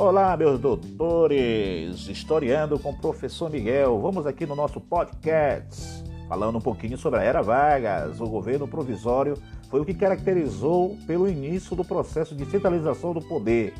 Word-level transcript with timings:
Olá, 0.00 0.36
meus 0.36 0.60
doutores! 0.60 2.06
Historiando 2.06 2.78
com 2.78 2.90
o 2.90 2.96
professor 2.96 3.50
Miguel. 3.50 3.98
Vamos 4.00 4.28
aqui 4.28 4.46
no 4.46 4.54
nosso 4.54 4.80
podcast 4.80 6.04
falando 6.28 6.56
um 6.56 6.60
pouquinho 6.60 6.96
sobre 6.96 7.18
a 7.18 7.22
Era 7.24 7.42
Vargas. 7.42 8.20
O 8.20 8.28
governo 8.28 8.68
provisório 8.68 9.34
foi 9.68 9.80
o 9.80 9.84
que 9.84 9.92
caracterizou 9.92 10.96
pelo 11.04 11.28
início 11.28 11.74
do 11.74 11.84
processo 11.84 12.32
de 12.36 12.46
centralização 12.46 13.12
do 13.12 13.20
poder. 13.20 13.74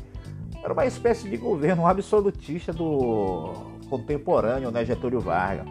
Era 0.61 0.73
uma 0.73 0.85
espécie 0.85 1.29
de 1.29 1.37
governo 1.37 1.87
absolutista 1.87 2.73
do 2.73 3.53
contemporâneo, 3.89 4.71
né, 4.71 4.83
Getúlio 4.83 5.21
Vargas. 5.21 5.69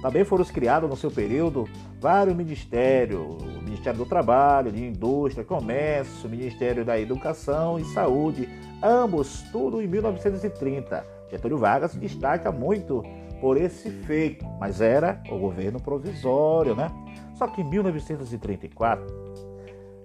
Também 0.00 0.24
foram 0.24 0.44
criados 0.44 0.88
no 0.88 0.96
seu 0.96 1.10
período 1.10 1.68
vários 2.00 2.36
ministérios, 2.36 3.20
o 3.20 3.62
Ministério 3.62 3.98
do 3.98 4.06
Trabalho, 4.06 4.70
de 4.70 4.84
Indústria, 4.84 5.44
Comércio, 5.44 6.28
Ministério 6.28 6.84
da 6.84 6.98
Educação 6.98 7.78
e 7.78 7.84
Saúde, 7.86 8.48
ambos 8.82 9.42
tudo 9.50 9.82
em 9.82 9.88
1930. 9.88 11.04
Getúlio 11.30 11.58
Vargas 11.58 11.92
se 11.92 11.98
destaca 11.98 12.52
muito 12.52 13.02
por 13.40 13.56
esse 13.56 13.90
feito, 13.90 14.44
mas 14.60 14.80
era 14.80 15.20
o 15.30 15.38
governo 15.38 15.80
provisório, 15.80 16.74
né? 16.74 16.90
Só 17.34 17.46
que 17.46 17.60
em 17.60 17.64
1934, 17.64 19.06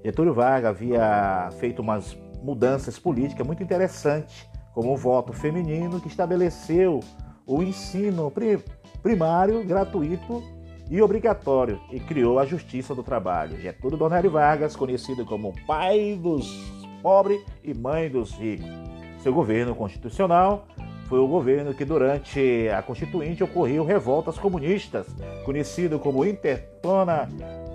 Getúlio 0.04 0.34
Vargas 0.34 0.72
havia 0.72 1.50
feito 1.60 1.82
umas 1.82 2.18
mudanças 2.42 3.00
políticas 3.00 3.46
muito 3.46 3.64
interessantes, 3.64 4.48
como 4.74 4.94
o 4.94 4.98
voto 4.98 5.32
feminino 5.34 6.02
que 6.02 6.08
estabeleceu 6.08 7.00
o 7.46 7.62
ensino 7.62 8.32
primário, 9.04 9.64
gratuito 9.66 10.42
e 10.90 11.02
obrigatório 11.02 11.80
e 11.92 12.00
criou 12.00 12.40
a 12.40 12.46
Justiça 12.46 12.96
do 12.96 13.04
Trabalho. 13.04 13.60
Getúlio 13.60 13.98
Dornelli 13.98 14.30
Vargas, 14.30 14.76
conhecido 14.76 15.26
como 15.26 15.54
pai 15.68 16.18
dos 16.20 16.50
pobres 17.02 17.44
e 17.64 17.74
mãe 17.74 18.10
dos 18.10 18.32
ricos. 18.32 18.66
Seu 19.22 19.34
governo 19.34 19.76
constitucional 19.76 20.66
foi 21.08 21.20
o 21.20 21.28
governo 21.28 21.74
que 21.74 21.86
durante 21.86 22.70
a 22.70 22.82
Constituinte 22.82 23.44
ocorreu 23.44 23.84
revoltas 23.84 24.38
comunistas, 24.38 25.06
conhecido 25.46 26.00
como 26.00 26.26
Intertona, 26.26 27.30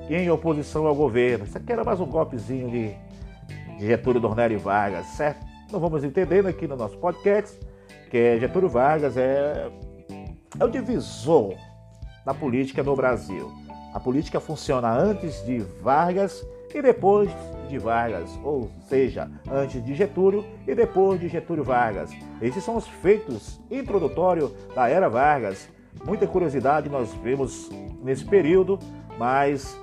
em 0.08 0.30
oposição 0.30 0.86
ao 0.86 0.94
governo. 0.94 1.44
Isso 1.44 1.58
aqui 1.58 1.72
era 1.72 1.84
mais 1.84 2.00
um 2.00 2.06
golpezinho 2.06 2.70
de 2.70 2.94
Getúlio 3.78 4.20
Dornelli 4.20 4.56
Vargas, 4.56 5.06
certo? 5.08 5.46
Não 5.70 5.78
vamos 5.78 6.02
entendendo 6.02 6.46
aqui 6.46 6.66
no 6.66 6.76
nosso 6.76 6.96
podcast 6.96 7.58
que 8.10 8.40
Getúlio 8.40 8.70
Vargas 8.70 9.16
é, 9.18 9.70
é 10.58 10.64
o 10.64 10.70
divisor 10.70 11.54
da 12.24 12.32
política 12.34 12.82
no 12.82 12.94
Brasil. 12.94 13.50
A 13.92 14.00
política 14.00 14.38
funciona 14.38 14.92
antes 14.92 15.44
de 15.44 15.58
Vargas 15.82 16.46
e 16.74 16.82
depois 16.82 17.30
de 17.68 17.78
Vargas, 17.78 18.30
ou 18.42 18.70
seja, 18.88 19.30
antes 19.50 19.82
de 19.84 19.94
Getúlio 19.94 20.44
e 20.66 20.74
depois 20.74 21.20
de 21.20 21.28
Getúlio 21.28 21.64
Vargas. 21.64 22.10
Esses 22.40 22.62
são 22.62 22.76
os 22.76 22.86
feitos 22.86 23.60
introdutórios 23.70 24.52
da 24.74 24.88
era 24.88 25.08
Vargas. 25.08 25.68
Muita 26.04 26.26
curiosidade 26.26 26.88
nós 26.88 27.12
vemos 27.14 27.70
nesse 28.02 28.24
período, 28.24 28.78
mas 29.18 29.78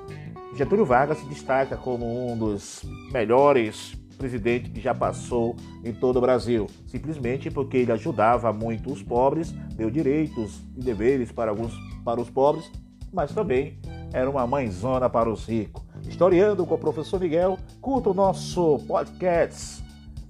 Getúlio 0.56 0.86
Vargas 0.86 1.18
se 1.18 1.26
destaca 1.26 1.76
como 1.76 2.06
um 2.32 2.38
dos 2.38 2.84
melhores 3.12 3.98
presidente 4.16 4.70
que 4.70 4.82
já 4.82 4.94
passou 4.94 5.56
em 5.84 5.94
todo 5.94 6.18
o 6.18 6.22
Brasil, 6.22 6.68
simplesmente 6.88 7.52
porque 7.52 7.78
ele 7.78 7.92
ajudava 7.92 8.52
muito 8.52 8.92
os 8.92 9.04
pobres, 9.04 9.52
deu 9.76 9.90
direitos 9.90 10.62
e 10.76 10.82
deveres 10.82 11.32
para 11.32 11.52
alguns 11.52 11.74
para 12.04 12.22
os 12.22 12.30
pobres, 12.30 12.72
mas 13.12 13.32
também 13.32 13.80
era 14.14 14.30
uma 14.30 14.46
mãezona 14.46 15.10
para 15.10 15.30
os 15.30 15.46
ricos. 15.46 15.84
Historiando 16.08 16.66
com 16.66 16.76
o 16.76 16.78
professor 16.78 17.20
Miguel, 17.20 17.58
curta 17.82 18.10
o 18.10 18.14
nosso 18.14 18.80
podcast 18.88 19.84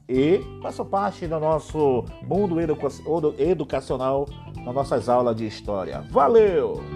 e 0.08 0.40
faça 0.62 0.86
parte 0.86 1.28
do 1.28 1.40
nosso 1.40 2.06
mundo 2.24 2.58
educacional 3.38 4.28
nas 4.64 4.74
nossas 4.74 5.10
aulas 5.10 5.36
de 5.36 5.46
história. 5.46 6.02
Valeu! 6.12 6.95